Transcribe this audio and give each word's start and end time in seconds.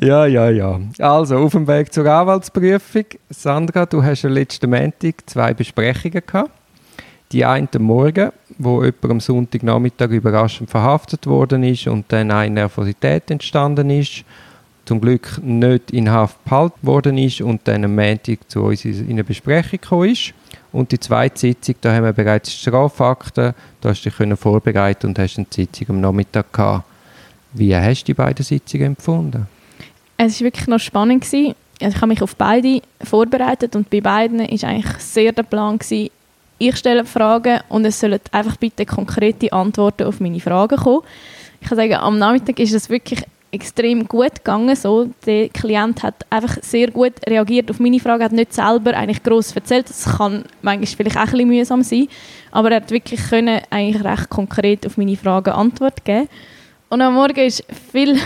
Ja, 0.00 0.26
ja, 0.26 0.48
ja. 0.48 0.80
Also, 0.98 1.38
auf 1.38 1.52
dem 1.52 1.66
Weg 1.66 1.92
zur 1.92 2.06
Anwaltsprüfung. 2.06 3.04
Sandra, 3.30 3.84
du 3.84 4.02
hast 4.02 4.22
ja 4.22 4.30
letzten 4.30 4.70
Montag 4.70 5.14
zwei 5.26 5.54
Besprechungen 5.54 6.22
gehabt. 6.24 6.50
Die 7.32 7.44
eine 7.44 7.68
am 7.74 7.82
Morgen, 7.82 8.30
wo 8.58 8.82
jemand 8.82 9.04
am 9.04 9.20
Sonntagnachmittag 9.20 10.10
überraschend 10.10 10.70
verhaftet 10.70 11.26
worden 11.26 11.62
ist 11.62 11.86
und 11.88 12.06
dann 12.08 12.30
eine 12.30 12.54
Nervosität 12.54 13.30
entstanden 13.30 13.90
ist. 13.90 14.24
Zum 14.84 15.00
Glück 15.00 15.38
nicht 15.42 15.90
in 15.90 16.10
Haft 16.10 16.42
behalten 16.44 16.86
worden 16.86 17.18
ist 17.18 17.40
und 17.40 17.60
dann 17.64 17.84
am 17.84 17.94
Montag 17.96 18.38
zu 18.48 18.62
uns 18.62 18.84
in 18.84 19.10
eine 19.10 19.24
Besprechung 19.24 19.80
gekommen 19.80 20.10
ist. 20.10 20.32
Und 20.72 20.92
die 20.92 21.00
zweite 21.00 21.38
Sitzung, 21.38 21.74
da 21.80 21.92
haben 21.92 22.04
wir 22.04 22.12
bereits 22.12 22.52
Strafakten, 22.52 23.52
da 23.80 23.88
hast 23.88 24.04
du 24.04 24.10
dich 24.10 24.38
vorbereiten 24.38 25.08
und 25.08 25.18
hast 25.18 25.38
eine 25.38 25.46
Sitzung 25.50 25.90
am 25.90 26.00
Nachmittag 26.00 26.52
gehabt. 26.52 26.84
Wie 27.52 27.74
hast 27.74 28.04
du 28.04 28.06
die 28.06 28.14
beiden 28.14 28.44
Sitzungen 28.44 28.86
empfunden? 28.86 29.57
Es 30.20 30.40
war 30.40 30.46
wirklich 30.46 30.66
noch 30.66 30.80
spannend. 30.80 31.24
Gewesen. 31.24 31.54
Also 31.80 31.94
ich 31.94 32.02
habe 32.02 32.08
mich 32.08 32.22
auf 32.22 32.34
beide 32.34 32.82
vorbereitet 33.02 33.76
und 33.76 33.88
bei 33.88 34.00
beiden 34.00 34.40
war 34.40 34.68
eigentlich 34.68 34.98
sehr 34.98 35.30
der 35.30 35.44
Plan, 35.44 35.78
gewesen, 35.78 36.10
ich 36.58 36.76
stelle 36.76 37.04
Fragen 37.04 37.60
und 37.68 37.84
es 37.84 38.00
sollen 38.00 38.18
einfach 38.32 38.56
bitte 38.56 38.84
konkrete 38.84 39.52
Antworten 39.52 40.02
auf 40.08 40.18
meine 40.18 40.40
Fragen 40.40 40.76
kommen. 40.76 41.02
Ich 41.60 41.68
kann 41.68 41.78
sagen, 41.78 41.94
am 41.94 42.18
Nachmittag 42.18 42.58
ist 42.58 42.74
es 42.74 42.90
wirklich 42.90 43.22
extrem 43.52 44.08
gut 44.08 44.34
gegangen. 44.34 44.74
So, 44.74 45.08
der 45.24 45.50
Klient 45.50 46.02
hat 46.02 46.26
einfach 46.30 46.58
sehr 46.62 46.90
gut 46.90 47.12
reagiert 47.28 47.70
auf 47.70 47.78
meine 47.78 48.00
Fragen, 48.00 48.24
hat 48.24 48.32
nicht 48.32 48.52
selber 48.52 48.94
eigentlich 48.94 49.22
gross 49.22 49.52
erzählt. 49.52 49.88
Das 49.88 50.04
kann 50.04 50.44
manchmal 50.62 50.86
vielleicht 50.86 51.16
auch 51.16 51.20
ein 51.20 51.30
bisschen 51.30 51.48
mühsam 51.48 51.82
sein, 51.84 52.08
aber 52.50 52.72
er 52.72 52.76
hat 52.78 52.90
wirklich 52.90 53.20
können 53.28 53.60
eigentlich 53.70 54.02
recht 54.02 54.28
konkret 54.28 54.84
auf 54.84 54.96
meine 54.96 55.16
Fragen 55.16 55.50
Antwort 55.50 56.04
geben. 56.04 56.28
Und 56.88 57.02
am 57.02 57.14
Morgen 57.14 57.38
ist 57.38 57.64
viel 57.92 58.18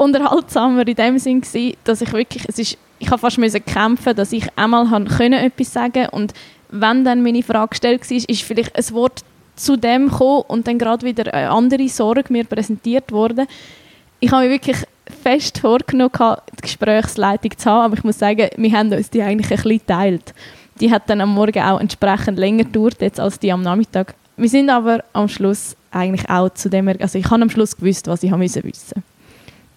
unterhaltsamer 0.00 0.86
in 0.86 0.94
dem 0.94 1.18
Sinn 1.18 1.40
gewesen, 1.42 1.76
dass 1.84 2.00
ich 2.00 2.12
wirklich, 2.12 2.44
es 2.48 2.58
ist, 2.58 2.78
ich 2.98 3.10
habe 3.10 3.18
fast 3.18 3.38
müssen 3.38 3.64
kämpfen, 3.64 4.16
dass 4.16 4.32
ich 4.32 4.46
einmal 4.56 4.86
können 5.04 5.34
etwas 5.34 5.72
sagen 5.72 6.06
und 6.10 6.32
wenn 6.70 7.04
dann 7.04 7.22
meine 7.22 7.42
Frage 7.42 7.70
gestellt 7.70 8.08
war, 8.08 8.16
ist 8.16 8.42
vielleicht 8.42 8.76
ein 8.76 8.94
Wort 8.94 9.20
zu 9.56 9.76
dem 9.76 10.08
gekommen 10.08 10.44
und 10.48 10.66
dann 10.66 10.78
gerade 10.78 11.04
wieder 11.04 11.32
eine 11.34 11.50
andere 11.50 11.88
Sorge 11.88 12.32
mir 12.32 12.44
präsentiert 12.44 13.12
worden. 13.12 13.46
Ich 14.20 14.30
habe 14.32 14.44
mir 14.44 14.50
wirklich 14.50 14.78
fest 15.22 15.58
vorgenommen, 15.58 16.12
die 16.56 16.62
Gesprächsleitung 16.62 17.58
zu 17.58 17.70
haben, 17.70 17.84
aber 17.86 17.98
ich 17.98 18.04
muss 18.04 18.18
sagen, 18.18 18.48
wir 18.56 18.72
haben 18.72 18.92
uns 18.92 19.10
die 19.10 19.22
eigentlich 19.22 19.50
ein 19.50 19.56
bisschen 19.56 19.78
geteilt. 19.78 20.34
Die 20.80 20.90
hat 20.90 21.10
dann 21.10 21.20
am 21.20 21.34
Morgen 21.34 21.62
auch 21.62 21.80
entsprechend 21.80 22.38
länger 22.38 22.64
gedauert 22.64 23.00
jetzt 23.00 23.20
als 23.20 23.38
die 23.38 23.52
am 23.52 23.62
Nachmittag. 23.62 24.14
Wir 24.36 24.48
sind 24.48 24.70
aber 24.70 25.04
am 25.12 25.28
Schluss 25.28 25.76
eigentlich 25.90 26.30
auch 26.30 26.48
zu 26.50 26.70
dem, 26.70 26.88
also 26.88 27.18
ich 27.18 27.28
habe 27.28 27.42
am 27.42 27.50
Schluss 27.50 27.76
gewusst, 27.76 28.06
was 28.06 28.22
ich 28.22 28.32
wissen 28.32 28.62
musste. 28.64 29.02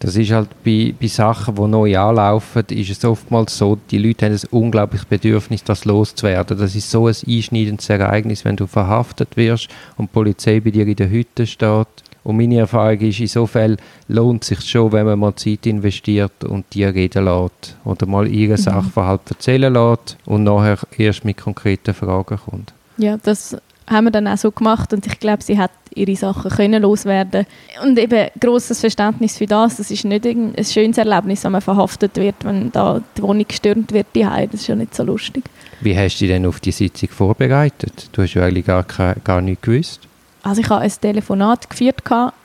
Das 0.03 0.17
ist 0.17 0.31
halt 0.31 0.49
bei, 0.65 0.93
bei 0.99 1.07
Sachen, 1.07 1.55
die 1.55 1.61
neu 1.61 1.97
anlaufen, 1.97 2.65
ist 2.71 2.89
es 2.89 3.05
oftmals 3.05 3.57
so, 3.57 3.77
die 3.89 3.99
Leute 3.99 4.25
haben 4.25 4.33
ein 4.33 4.47
unglaubliches 4.51 5.05
Bedürfnis, 5.05 5.63
das 5.63 5.85
loszuwerden. 5.85 6.57
Das 6.57 6.75
ist 6.75 6.91
so 6.91 7.07
ein 7.07 7.15
einschneidendes 7.25 7.89
Ereignis, 7.89 8.43
wenn 8.43 8.57
du 8.57 8.67
verhaftet 8.67 9.37
wirst 9.37 9.69
und 9.95 10.09
die 10.09 10.13
Polizei 10.13 10.59
bei 10.59 10.71
dir 10.71 10.85
in 10.85 10.97
der 10.97 11.09
Hütte 11.09 11.47
steht. 11.47 11.87
Und 12.25 12.35
meine 12.35 12.59
Erfahrung 12.59 12.99
ist, 12.99 13.21
insofern 13.21 13.77
lohnt 14.09 14.43
es 14.43 14.49
sich 14.49 14.61
schon, 14.69 14.91
wenn 14.91 15.05
man 15.05 15.19
mal 15.19 15.35
Zeit 15.37 15.65
investiert 15.65 16.43
und 16.43 16.65
die 16.73 16.83
reden 16.83 17.23
lässt 17.23 17.77
oder 17.85 18.05
mal 18.05 18.27
ihren 18.27 18.51
mhm. 18.51 18.57
Sachverhalt 18.57 19.21
erzählen 19.29 19.73
lässt 19.73 20.17
und 20.25 20.43
nachher 20.43 20.79
erst 20.97 21.23
mit 21.23 21.37
konkreten 21.37 21.93
Fragen 21.93 22.39
kommt. 22.45 22.73
Ja, 22.97 23.15
das 23.23 23.55
haben 23.87 24.05
wir 24.05 24.11
dann 24.11 24.27
auch 24.27 24.37
so 24.37 24.51
gemacht 24.51 24.93
und 24.93 25.05
ich 25.05 25.19
glaube, 25.19 25.43
sie 25.43 25.57
hat 25.57 25.71
ihre 25.95 26.15
Sachen 26.15 26.49
können 26.51 26.81
loswerden 26.81 27.45
und 27.83 27.99
eben 27.99 28.29
großes 28.39 28.79
Verständnis 28.79 29.37
für 29.37 29.45
das. 29.45 29.77
Das 29.77 29.91
ist 29.91 30.05
nicht 30.05 30.25
ein 30.25 30.53
schönes 30.63 30.97
Erlebnis, 30.97 31.43
wenn 31.43 31.51
man 31.51 31.61
verhaftet 31.61 32.15
wird, 32.15 32.35
wenn 32.43 32.71
da 32.71 33.01
die 33.17 33.21
Wohnung 33.21 33.45
gestürmt 33.47 33.91
wird, 33.91 34.07
die 34.15 34.23
Das 34.23 34.53
ist 34.53 34.67
ja 34.67 34.75
nicht 34.75 34.95
so 34.95 35.03
lustig. 35.03 35.43
Wie 35.81 35.97
hast 35.97 36.15
du 36.15 36.25
dich 36.25 36.33
denn 36.33 36.45
auf 36.45 36.59
die 36.59 36.71
Sitzung 36.71 37.09
vorbereitet? 37.09 38.09
Du 38.11 38.23
hast 38.23 38.33
ja 38.33 38.43
eigentlich 38.43 38.65
gar, 38.65 38.83
gar 38.83 39.41
nichts 39.41 39.61
gewusst. 39.61 40.07
Also 40.41 40.61
ich 40.61 40.69
habe 40.69 40.81
ein 40.81 40.91
Telefonat 40.91 41.69
geführt, 41.69 42.03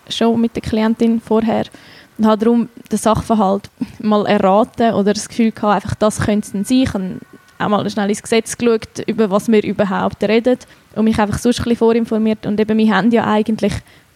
schon 0.08 0.40
mit 0.40 0.54
der 0.54 0.62
Klientin 0.62 1.20
vorher 1.20 1.64
und 2.16 2.26
habe 2.26 2.44
darum 2.44 2.68
den 2.90 2.98
Sachverhalt 2.98 3.70
mal 4.00 4.26
erraten 4.26 4.94
oder 4.94 5.14
das 5.14 5.28
Gefühl 5.28 5.52
gehabt, 5.52 5.84
einfach 5.84 5.96
das 5.96 6.20
könnte 6.20 6.46
es 6.58 6.68
sein. 6.68 6.82
Ich 6.82 6.92
habe 6.92 7.18
auch 7.58 7.68
mal 7.68 7.90
schnell 7.90 8.08
ins 8.08 8.22
Gesetz 8.22 8.56
geschaut, 8.56 9.00
über 9.06 9.30
was 9.30 9.50
wir 9.50 9.62
überhaupt 9.64 10.22
reden 10.22 10.58
und 10.94 11.04
mich 11.04 11.18
einfach 11.18 11.38
sonst 11.38 11.58
ein 11.60 11.64
bisschen 11.64 11.78
vorinformiert. 11.78 12.46
Und 12.46 12.60
eben, 12.60 12.78
wir 12.78 12.94
haben 12.94 13.10
ja 13.10 13.26
eigentlich 13.26 13.72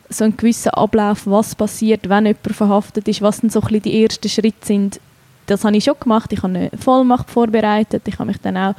so 0.09 0.25
einen 0.25 0.37
gewissen 0.37 0.71
Ablauf, 0.71 1.27
was 1.27 1.55
passiert, 1.55 2.09
wenn 2.09 2.27
jemand 2.27 2.57
verhaftet 2.57 3.09
ist, 3.09 3.23
was 3.23 3.41
dann 3.41 3.51
so 3.51 3.61
ein 3.61 3.67
bisschen 3.69 3.83
die 3.83 4.03
ersten 4.03 4.29
Schritte 4.29 4.67
sind. 4.67 5.01
Das 5.47 5.65
habe 5.65 5.77
ich 5.77 5.85
schon 5.85 5.99
gemacht. 5.99 6.33
Ich 6.33 6.43
habe 6.43 6.55
eine 6.55 6.71
Vollmacht 6.79 7.31
vorbereitet. 7.31 8.03
Ich 8.07 8.19
habe 8.19 8.27
mich 8.27 8.39
dann 8.39 8.57
auch 8.57 8.75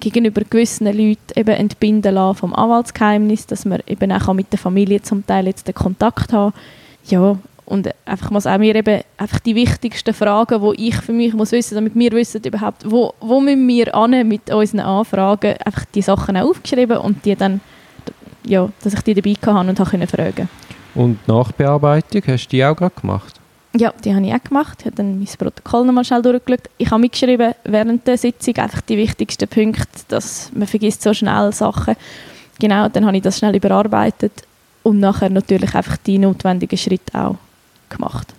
gegenüber 0.00 0.42
gewissen 0.42 0.86
Leuten 0.86 1.18
eben 1.34 1.54
entbinden 1.54 2.14
lassen 2.14 2.38
vom 2.38 2.54
Anwaltsgeheimnis, 2.54 3.46
dass 3.46 3.64
man 3.64 3.82
eben 3.86 4.12
auch 4.12 4.32
mit 4.34 4.52
der 4.52 4.58
Familie 4.58 5.02
zum 5.02 5.26
Teil 5.26 5.46
jetzt 5.46 5.66
den 5.66 5.74
Kontakt 5.74 6.32
haben. 6.32 6.52
Ja, 7.04 7.38
und 7.66 7.88
einfach 8.04 8.30
muss 8.30 8.46
auch 8.46 8.58
mir 8.58 8.76
eben 8.76 9.02
einfach 9.16 9.40
die 9.40 9.56
wichtigsten 9.56 10.14
Fragen, 10.14 10.62
die 10.62 10.88
ich 10.88 10.96
für 10.96 11.12
mich 11.12 11.34
muss 11.34 11.50
wissen, 11.50 11.74
damit 11.74 11.96
wir 11.96 12.12
wissen 12.12 12.40
überhaupt, 12.44 12.88
wo, 12.88 13.12
wo 13.20 13.40
müssen 13.40 13.66
wir 13.66 13.92
an 13.94 14.26
mit 14.26 14.50
unseren 14.50 14.80
Anfragen, 14.80 15.56
einfach 15.64 15.84
die 15.86 16.02
Sachen 16.02 16.36
auch 16.36 16.48
aufgeschrieben 16.48 16.98
und 16.98 17.24
die 17.24 17.34
dann, 17.34 17.60
ja, 18.44 18.68
dass 18.82 18.94
ich 18.94 19.00
die 19.02 19.14
dabei 19.14 19.32
hatte 19.32 19.68
und 19.68 19.80
habe 19.80 20.06
fragen 20.06 20.48
Und 20.94 21.26
Nachbearbeitung, 21.26 22.22
hast 22.28 22.46
du 22.46 22.50
die 22.50 22.64
auch 22.64 22.76
gerade 22.76 22.94
gemacht? 23.00 23.34
Ja, 23.76 23.92
die 24.04 24.14
habe 24.14 24.24
ich 24.24 24.32
auch 24.32 24.42
gemacht. 24.42 24.78
Ich 24.80 24.86
habe 24.86 24.96
dann 24.96 25.18
mein 25.18 25.26
Protokoll 25.26 25.84
nochmal 25.84 26.04
schnell 26.04 26.22
durchgeschaut. 26.22 26.70
Ich 26.78 26.90
habe 26.90 27.00
mitgeschrieben 27.00 27.52
während 27.64 28.06
der 28.06 28.16
Sitzung 28.16 28.56
einfach 28.56 28.80
die 28.82 28.96
wichtigsten 28.96 29.48
Punkte, 29.48 29.86
dass 30.08 30.50
man 30.54 30.68
vergisst 30.68 31.02
so 31.02 31.12
schnell 31.12 31.52
Sachen. 31.52 31.96
Genau, 32.60 32.88
dann 32.88 33.04
habe 33.04 33.16
ich 33.16 33.22
das 33.22 33.38
schnell 33.38 33.54
überarbeitet 33.56 34.32
und 34.84 35.00
nachher 35.00 35.30
natürlich 35.30 35.74
einfach 35.74 35.96
die 35.98 36.16
notwendigen 36.16 36.78
Schritte 36.78 37.18
auch 37.18 37.36
gemacht. 37.88 38.34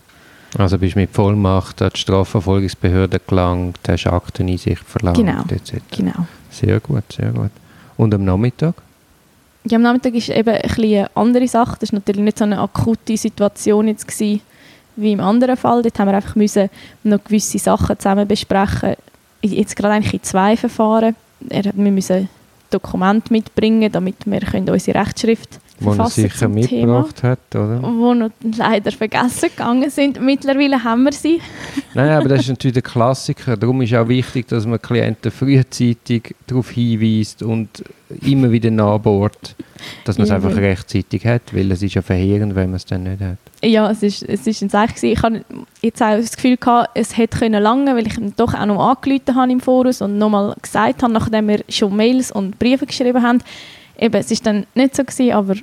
Also 0.57 0.77
bist 0.77 0.95
du 0.95 0.99
mit 0.99 1.11
Vollmacht 1.11 1.81
an 1.81 1.91
die 1.93 1.99
Strafverfolgungsbehörde 1.99 3.19
gelangt, 3.25 3.79
hast 3.87 4.07
Akteneinsicht 4.07 4.83
verlangt 4.83 5.17
genau, 5.17 5.43
etc. 5.49 5.83
Genau. 5.91 6.25
Sehr 6.49 6.79
gut, 6.79 7.03
sehr 7.11 7.31
gut. 7.31 7.51
Und 7.97 8.13
am 8.13 8.23
Nachmittag? 8.23 8.75
Ja, 9.65 9.75
am 9.75 9.81
Nachmittag 9.81 10.13
ist 10.13 10.29
eben 10.29 10.49
ein 10.49 10.71
eine 10.71 11.09
andere 11.15 11.47
Sache. 11.47 11.77
Das 11.79 11.91
war 11.91 11.99
natürlich 11.99 12.21
nicht 12.21 12.37
so 12.37 12.45
eine 12.45 12.59
akute 12.59 13.17
Situation 13.17 13.87
jetzt 13.89 14.07
gewesen, 14.07 14.41
wie 14.95 15.11
im 15.11 15.19
anderen 15.19 15.57
Fall. 15.57 15.81
Dort 15.81 15.99
haben 15.99 16.07
wir 16.07 16.15
einfach 16.15 16.35
müssen 16.35 16.69
noch 17.03 17.23
gewisse 17.23 17.59
Sachen 17.59 17.99
zusammen 17.99 18.27
besprechen. 18.27 18.95
Jetzt 19.41 19.75
gerade 19.75 19.95
eigentlich 19.95 20.13
in 20.13 20.23
zwei 20.23 20.55
Verfahren. 20.55 21.15
Wir 21.39 21.73
müssen 21.91 22.29
Dokumente 22.69 23.31
mitbringen, 23.31 23.91
damit 23.91 24.25
wir 24.25 24.41
unsere 24.71 24.99
Rechtschrift 24.99 25.59
wo 25.79 25.93
er 25.93 26.09
sicher 26.09 26.47
mitgebracht 26.47 27.17
Thema, 27.17 27.31
hat, 27.31 27.55
oder? 27.55 27.81
Wo 27.81 28.13
noch 28.13 28.31
leider 28.57 28.91
vergessen 28.91 29.49
gegangen 29.49 29.89
sind. 29.89 30.21
Mittlerweile 30.21 30.83
haben 30.83 31.03
wir 31.03 31.13
sie. 31.13 31.39
Nein, 31.93 32.09
aber 32.11 32.29
das 32.29 32.41
ist 32.41 32.49
natürlich 32.49 32.75
der 32.75 32.83
Klassiker. 32.83 33.57
Darum 33.57 33.81
ist 33.81 33.93
auch 33.93 34.07
wichtig, 34.07 34.47
dass 34.47 34.65
man 34.65 34.81
Klienten 34.81 35.31
frühzeitig 35.31 36.35
darauf 36.47 36.71
hinweist 36.71 37.43
und 37.43 37.83
immer 38.21 38.51
wieder 38.51 38.71
nachbohrt, 38.71 39.55
dass 40.05 40.17
man 40.17 40.25
es 40.25 40.31
einfach 40.31 40.55
rechtzeitig 40.55 41.25
hat, 41.25 41.41
weil 41.53 41.71
es 41.71 41.83
ist 41.83 41.93
ja 41.93 42.01
verheerend, 42.01 42.55
wenn 42.55 42.69
man 42.69 42.77
es 42.77 42.85
dann 42.85 43.03
nicht 43.03 43.21
hat. 43.21 43.37
Ja, 43.63 43.91
es 43.91 44.01
ist, 44.03 44.23
es 44.23 44.47
ist 44.47 44.61
ein 44.61 44.69
Zeichen. 44.69 45.05
Ich 45.07 45.21
hatte 45.21 45.43
jetzt 45.81 46.01
auch 46.01 46.15
das 46.15 46.35
Gefühl, 46.35 46.57
gehabt, 46.57 46.91
es 46.93 47.17
hätte 47.17 47.39
können 47.39 47.61
lange, 47.61 47.95
weil 47.95 48.07
ich 48.07 48.15
doch 48.35 48.53
auch 48.53 48.65
noch 48.65 48.89
angerufen 48.89 49.35
habe 49.35 49.51
im 49.51 49.59
Voraus 49.59 50.01
und 50.01 50.17
nochmal 50.17 50.55
gesagt 50.61 51.03
habe, 51.03 51.13
nachdem 51.13 51.47
wir 51.47 51.63
schon 51.69 51.95
Mails 51.95 52.31
und 52.31 52.57
Briefe 52.59 52.85
geschrieben 52.85 53.21
haben, 53.21 53.39
eben, 53.97 54.15
es 54.15 54.31
war 54.31 54.37
dann 54.43 54.65
nicht 54.75 54.95
so 54.95 55.03
gewesen, 55.03 55.31
aber 55.31 55.55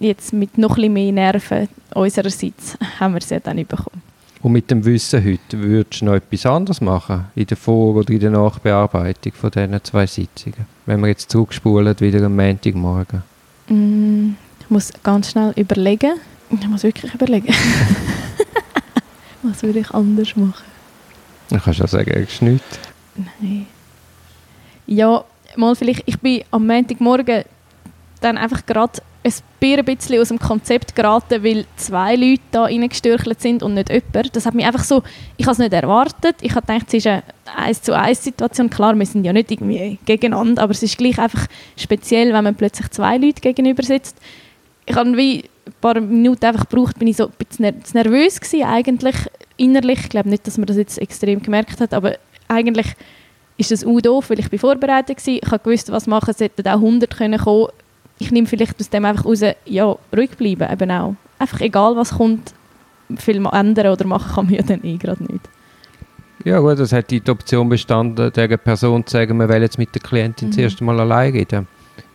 jetzt 0.00 0.32
mit 0.32 0.58
noch 0.58 0.78
ein 0.78 0.92
mehr 0.92 1.12
Nerven 1.12 1.68
unsererseits 1.94 2.76
haben 2.98 3.14
wir 3.14 3.20
sie 3.20 3.40
dann 3.40 3.56
bekommen. 3.56 4.02
Und 4.42 4.52
mit 4.52 4.70
dem 4.70 4.84
Wissen 4.84 5.24
heute, 5.24 5.62
würdest 5.62 6.00
du 6.00 6.06
noch 6.06 6.14
etwas 6.14 6.46
anderes 6.46 6.80
machen 6.80 7.26
in 7.36 7.46
der 7.46 7.56
Vor- 7.56 7.94
oder 7.94 8.10
in 8.10 8.18
der 8.18 8.30
Nachbearbeitung 8.30 9.32
von 9.34 9.50
diesen 9.52 9.84
zwei 9.84 10.06
Sitzungen? 10.06 10.66
Wenn 10.84 11.00
wir 11.00 11.08
jetzt 11.08 11.30
zurückspulen, 11.30 11.98
wieder 12.00 12.26
am 12.26 12.34
Montagmorgen. 12.34 13.22
Mm, 13.68 14.30
ich 14.58 14.68
muss 14.70 14.92
ganz 15.04 15.30
schnell 15.30 15.52
überlegen. 15.54 16.14
Ich 16.50 16.68
muss 16.68 16.82
wirklich 16.82 17.14
überlegen. 17.14 17.54
Was 19.42 19.62
würde 19.62 19.78
ich 19.78 19.90
anders 19.92 20.34
machen? 20.34 20.64
Du 21.48 21.58
kannst 21.58 21.78
ja 21.78 21.86
sagen, 21.86 22.10
es 22.10 22.32
ist 22.32 22.42
nichts. 22.42 22.78
Nein. 23.14 23.66
Ja, 24.86 25.24
mal 25.56 25.76
vielleicht, 25.76 26.02
ich 26.06 26.18
bin 26.18 26.42
am 26.50 26.66
Montagmorgen 26.66 27.44
dann 28.22 28.38
einfach 28.38 28.66
gerade 28.66 29.00
ein 29.24 29.84
bisschen 29.84 30.20
aus 30.20 30.28
dem 30.28 30.38
Konzept 30.38 30.96
geraten, 30.96 31.44
weil 31.44 31.64
zwei 31.76 32.16
Leute 32.16 32.42
da 32.50 32.64
reingestürchelt 32.64 33.40
sind 33.40 33.62
und 33.62 33.74
nicht 33.74 33.90
jemand. 33.90 34.34
Das 34.34 34.46
hat 34.46 34.54
mich 34.54 34.66
einfach 34.66 34.82
so, 34.82 35.02
ich 35.36 35.46
habe 35.46 35.52
es 35.52 35.58
nicht 35.58 35.72
erwartet. 35.72 36.36
Ich 36.40 36.54
habe 36.54 36.66
gedacht, 36.66 36.88
es 36.88 36.94
ist 36.94 37.06
eine 37.06 37.22
1 37.56 37.82
zu 37.82 37.96
1 37.96 38.24
Situation. 38.24 38.68
Klar, 38.68 38.98
wir 38.98 39.06
sind 39.06 39.24
ja 39.24 39.32
nicht 39.32 39.50
irgendwie 39.50 39.98
gegeneinander, 40.04 40.62
aber 40.62 40.72
es 40.72 40.82
ist 40.82 40.98
gleich 40.98 41.18
einfach 41.18 41.46
speziell, 41.76 42.32
wenn 42.32 42.44
man 42.44 42.54
plötzlich 42.54 42.90
zwei 42.90 43.16
Leute 43.16 43.40
gegenüber 43.40 43.82
sitzt. 43.82 44.16
Ich 44.86 44.96
habe 44.96 45.16
wie 45.16 45.44
ein 45.66 45.72
paar 45.80 46.00
Minuten 46.00 46.44
einfach 46.44 46.68
gebraucht, 46.68 46.98
bin 46.98 47.08
ich 47.08 47.16
so 47.16 47.26
ein 47.26 47.32
bisschen 47.38 47.82
nervös 47.94 48.40
gewesen 48.40 48.64
eigentlich 48.64 49.16
innerlich. 49.56 50.00
Ich 50.00 50.08
glaube 50.08 50.28
nicht, 50.28 50.46
dass 50.46 50.58
man 50.58 50.66
das 50.66 50.76
jetzt 50.76 50.98
extrem 50.98 51.40
gemerkt 51.40 51.80
hat, 51.80 51.94
aber 51.94 52.16
eigentlich 52.48 52.88
ist 53.56 53.70
das 53.70 53.84
auch 53.84 54.00
doof, 54.00 54.30
weil 54.30 54.40
ich 54.40 54.50
bin 54.50 54.58
vorbereitet 54.58 55.24
war. 55.24 55.34
Ich 55.34 55.46
habe 55.46 55.62
gewusst, 55.62 55.92
was 55.92 56.08
machen, 56.08 56.30
es 56.30 56.40
hätten 56.40 56.66
auch 56.66 56.74
100 56.74 57.16
können 57.16 57.38
kommen. 57.38 57.68
Ich 58.22 58.30
nehme 58.30 58.46
vielleicht 58.46 58.78
aus 58.78 58.88
dem 58.88 59.04
einfach 59.04 59.24
raus, 59.24 59.40
ja, 59.64 59.96
ruhig 60.16 60.30
bleiben 60.38 60.72
eben 60.72 60.90
auch. 60.92 61.16
Einfach 61.40 61.60
egal, 61.60 61.96
was 61.96 62.10
kommt, 62.12 62.54
viel 63.16 63.44
ändern 63.44 63.92
oder 63.92 64.06
machen 64.06 64.32
kann 64.32 64.44
man 64.46 64.54
ja 64.54 64.62
dann 64.62 64.84
eh 64.84 64.96
gerade 64.96 65.24
nicht. 65.24 65.48
Ja 66.44 66.60
gut, 66.60 66.78
das 66.78 66.92
hat 66.92 67.10
die 67.10 67.20
Option 67.28 67.68
bestanden, 67.68 68.32
der 68.32 68.56
Person 68.58 69.04
zu 69.04 69.12
sagen, 69.12 69.38
wir 69.38 69.48
wollen 69.48 69.62
jetzt 69.62 69.76
mit 69.76 69.92
der 69.92 70.02
Klientin 70.02 70.48
mhm. 70.48 70.52
das 70.52 70.58
erste 70.58 70.84
Mal 70.84 71.00
allein 71.00 71.32
reden. 71.32 71.66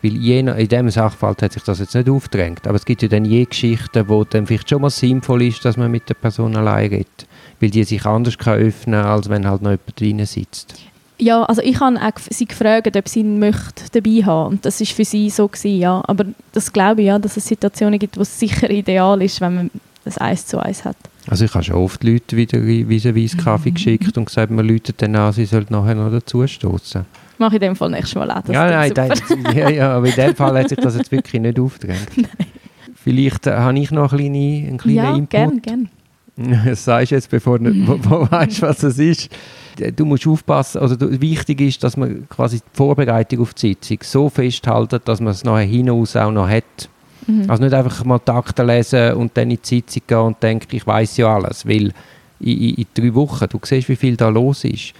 Weil 0.02 0.12
jener, 0.12 0.56
in 0.56 0.68
diesem 0.68 0.88
Sachverhalt 0.88 1.42
hat 1.42 1.52
sich 1.52 1.62
das 1.62 1.78
jetzt 1.78 1.94
nicht 1.94 2.08
aufgedrängt. 2.08 2.66
Aber 2.66 2.76
es 2.76 2.86
gibt 2.86 3.02
ja 3.02 3.08
dann 3.08 3.26
je 3.26 3.44
Geschichten, 3.44 4.08
wo 4.08 4.24
dann 4.24 4.46
vielleicht 4.46 4.70
schon 4.70 4.80
mal 4.80 4.90
sinnvoll 4.90 5.42
ist, 5.42 5.62
dass 5.64 5.76
man 5.76 5.90
mit 5.90 6.08
der 6.08 6.14
Person 6.14 6.56
allein 6.56 6.88
redet. 6.88 7.26
Weil 7.60 7.70
die 7.70 7.84
sich 7.84 8.06
anders 8.06 8.38
kann 8.38 8.58
öffnen 8.58 9.02
kann, 9.02 9.10
als 9.10 9.28
wenn 9.28 9.46
halt 9.46 9.60
noch 9.60 9.72
jemand 9.72 10.00
drin 10.00 10.24
sitzt. 10.24 10.74
Ja, 11.20 11.42
also 11.42 11.62
ich 11.62 11.80
habe 11.80 11.96
auch 12.00 12.18
sie 12.30 12.46
gefragt, 12.46 12.96
ob 12.96 13.08
sie 13.08 13.20
ihn 13.20 13.38
möchte 13.38 13.84
dabei 13.92 14.24
haben 14.24 14.52
und 14.52 14.64
das 14.64 14.80
ist 14.80 14.92
für 14.92 15.04
sie 15.04 15.30
so 15.30 15.48
gewesen, 15.48 15.78
ja. 15.78 16.02
Aber 16.06 16.24
das 16.52 16.72
glaube 16.72 17.00
ich 17.00 17.08
ja, 17.08 17.18
dass 17.18 17.36
es 17.36 17.46
Situationen 17.46 17.98
gibt, 17.98 18.16
wo 18.16 18.22
es 18.22 18.38
sicher 18.38 18.70
ideal 18.70 19.20
ist, 19.20 19.40
wenn 19.40 19.54
man 19.54 19.70
das 20.04 20.18
eins 20.18 20.46
zu 20.46 20.58
eins 20.58 20.84
hat. 20.84 20.96
Also 21.28 21.44
ich 21.44 21.54
habe 21.54 21.64
schon 21.64 21.76
oft 21.76 22.02
Leute 22.04 22.36
wieder 22.36 22.58
vis-à-vis 22.58 23.36
Kaffee 23.36 23.72
geschickt 23.72 24.16
und 24.16 24.26
gesagt, 24.26 24.50
man 24.50 24.66
läutet 24.66 25.02
dann 25.02 25.14
an, 25.16 25.32
sie 25.32 25.44
sollten 25.44 25.74
nachher 25.74 25.94
noch 25.94 26.10
dazustoßen. 26.10 27.04
Mache 27.36 27.56
ich 27.56 27.62
in 27.62 27.68
dem 27.68 27.76
Fall 27.76 27.90
nächstes 27.90 28.14
Mal 28.14 28.30
auch. 28.30 28.48
Ja, 28.48 28.70
nein, 28.70 28.92
das, 28.94 29.22
ja, 29.54 29.68
ja, 29.68 29.96
aber 29.96 30.06
in 30.06 30.14
dem 30.14 30.34
Fall 30.34 30.58
hat 30.58 30.68
sich 30.70 30.78
das 30.78 30.96
jetzt 30.96 31.12
wirklich 31.12 31.40
nicht 31.40 31.60
aufgedrängt. 31.60 32.08
Vielleicht 32.94 33.46
äh, 33.46 33.52
habe 33.52 33.78
ich 33.78 33.90
noch 33.90 34.12
eine 34.12 34.22
kleine, 34.22 34.68
einen 34.68 34.78
kleinen 34.78 34.96
ja, 34.96 35.14
Input. 35.14 35.32
Ja, 35.32 35.46
gerne, 35.46 35.60
gerne. 35.60 35.86
Das 36.64 36.84
sagst 36.84 37.10
du 37.10 37.16
jetzt, 37.16 37.30
bevor 37.30 37.58
du 37.58 37.70
weißt, 38.30 38.62
was 38.62 38.82
es 38.82 38.98
ist. 38.98 39.30
Du 39.96 40.04
musst 40.04 40.26
aufpassen, 40.26 40.80
also 40.80 40.96
wichtig 41.20 41.60
ist, 41.60 41.84
dass 41.84 41.96
man 41.96 42.28
quasi 42.28 42.58
die 42.58 42.64
Vorbereitung 42.72 43.40
auf 43.40 43.54
die 43.54 43.68
Sitzung 43.68 43.98
so 44.02 44.28
festhalten, 44.28 45.00
dass 45.04 45.20
man 45.20 45.32
es 45.32 45.44
nachher 45.44 45.66
hinaus 45.66 46.16
auch 46.16 46.32
noch 46.32 46.48
hat. 46.48 46.88
Mhm. 47.26 47.48
Also 47.48 47.62
nicht 47.62 47.74
einfach 47.74 48.04
mal 48.04 48.18
Takte 48.18 48.64
lesen 48.64 49.12
und 49.14 49.36
dann 49.36 49.50
in 49.50 49.58
die 49.62 49.66
Sitzung 49.66 50.02
gehen 50.06 50.18
und 50.18 50.42
denken, 50.42 50.74
ich 50.74 50.86
weiß 50.86 51.16
ja 51.18 51.34
alles, 51.34 51.66
weil 51.66 51.92
in, 52.40 52.58
in, 52.58 52.74
in, 52.74 52.86
drei 52.94 53.14
Wochen, 53.14 53.46
du 53.48 53.60
siehst, 53.62 53.88
wie 53.88 53.96
viel 53.96 54.16
da 54.16 54.28
los 54.28 54.64
ist. 54.64 54.94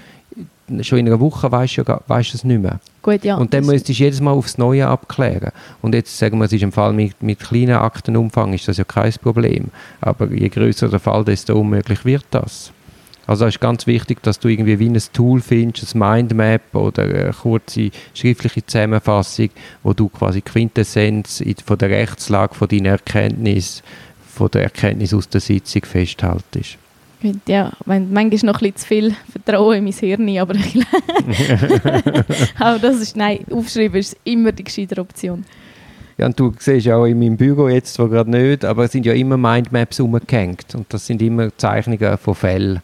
Schon 0.82 0.98
in 0.98 1.06
einer 1.06 1.20
Woche 1.20 1.50
weißt 1.50 1.78
du 1.78 2.00
weißt 2.06 2.34
es 2.34 2.44
nicht 2.44 2.60
mehr. 2.60 2.80
Gut, 3.02 3.24
ja. 3.24 3.36
Und 3.36 3.54
dann 3.54 3.64
müsstest 3.64 3.88
du 3.88 4.04
jedes 4.04 4.20
Mal 4.20 4.32
aufs 4.32 4.58
Neue 4.58 4.86
abklären. 4.86 5.50
Und 5.82 5.94
jetzt 5.94 6.16
sagen 6.18 6.38
wir, 6.38 6.44
es 6.44 6.52
ist 6.52 6.62
im 6.62 6.72
Fall 6.72 6.92
mit, 6.92 7.22
mit 7.22 7.40
kleinen 7.40 7.76
Aktenumfang 7.76 8.52
ist 8.52 8.68
das 8.68 8.76
ja 8.76 8.84
kein 8.84 9.12
Problem. 9.22 9.68
Aber 10.00 10.30
je 10.32 10.48
größer 10.48 10.88
der 10.88 11.00
Fall, 11.00 11.24
desto 11.24 11.58
unmöglich 11.58 12.04
wird 12.04 12.26
das. 12.30 12.72
Also 13.28 13.44
es 13.44 13.56
ist 13.56 13.60
ganz 13.60 13.86
wichtig, 13.86 14.22
dass 14.22 14.38
du 14.38 14.48
irgendwie 14.48 14.78
wie 14.78 14.88
ein 14.88 14.98
Tool 15.12 15.42
findest, 15.42 15.94
ein 15.94 15.98
Mindmap 15.98 16.74
oder 16.74 17.02
eine 17.02 17.32
kurze 17.32 17.90
schriftliche 18.14 18.64
Zusammenfassung, 18.64 19.50
wo 19.82 19.92
du 19.92 20.08
quasi 20.08 20.40
Quintessenz 20.40 21.44
von 21.64 21.76
der 21.76 21.90
Rechtslage, 21.90 22.54
von 22.54 22.68
deiner 22.68 22.90
Erkenntnis, 22.90 23.82
von 24.34 24.50
der 24.50 24.62
Erkenntnis 24.62 25.12
aus 25.12 25.28
der 25.28 25.42
Sitzung 25.42 25.84
festhaltest. 25.84 26.78
Ja, 27.46 27.72
manchmal 27.84 28.32
ist 28.32 28.44
noch 28.44 28.62
ein 28.62 28.72
bisschen 28.72 28.76
zu 28.76 28.86
viel 28.86 29.14
Vertrauen 29.30 29.78
in 29.78 29.84
mein 29.84 29.92
Hirn, 29.92 30.38
aber, 30.38 30.54
aber 32.58 32.78
das 32.78 33.00
ist, 33.00 33.16
nein, 33.16 33.40
aufschreiben 33.50 33.98
ist 33.98 34.16
immer 34.24 34.52
die 34.52 34.64
gescheite 34.64 35.00
Option. 35.00 35.44
Ja, 36.16 36.26
und 36.26 36.38
du 36.38 36.52
siehst 36.58 36.86
ja 36.86 36.96
auch 36.96 37.06
in 37.06 37.18
meinem 37.18 37.36
Büro 37.36 37.68
jetzt 37.68 37.94
zwar 37.94 38.08
gerade 38.08 38.30
nicht, 38.30 38.64
aber 38.64 38.84
es 38.84 38.92
sind 38.92 39.06
ja 39.06 39.12
immer 39.12 39.36
Mindmaps 39.36 40.00
umgehängt 40.00 40.74
und 40.74 40.92
das 40.92 41.06
sind 41.06 41.22
immer 41.22 41.56
Zeichnungen 41.56 42.18
von 42.18 42.34
Fällen. 42.34 42.82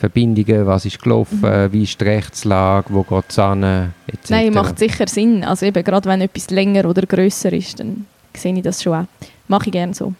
Verbindungen, 0.00 0.66
was 0.66 0.86
ist 0.86 1.02
gelaufen, 1.02 1.42
mhm. 1.42 1.72
wie 1.72 1.82
ist 1.82 2.00
die 2.00 2.04
Rechtslage, 2.04 2.86
wo 2.88 3.02
geht 3.02 3.24
es 3.28 3.38
an, 3.38 3.92
etc. 4.06 4.30
Nein, 4.30 4.54
macht 4.54 4.78
sicher 4.78 5.06
Sinn. 5.06 5.44
Also 5.44 5.66
eben, 5.66 5.84
gerade 5.84 6.08
wenn 6.08 6.22
etwas 6.22 6.48
länger 6.48 6.86
oder 6.86 7.02
grösser 7.02 7.52
ist, 7.52 7.80
dann 7.80 8.06
sehe 8.34 8.56
ich 8.56 8.62
das 8.62 8.82
schon 8.82 8.94
auch. 8.94 9.04
Mache 9.46 9.66
ich 9.66 9.72
gerne 9.72 9.92
so. 9.92 10.14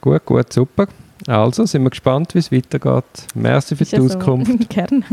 Gut, 0.00 0.24
gut, 0.24 0.52
super. 0.52 0.86
Also 1.26 1.64
sind 1.66 1.82
wir 1.82 1.90
gespannt, 1.90 2.34
wie 2.34 2.38
es 2.38 2.52
weitergeht. 2.52 3.04
Merci 3.34 3.76
für 3.76 3.84
die 3.84 3.98
Auskunft. 3.98 4.50
So. 4.50 4.58
Gerne. 4.68 5.04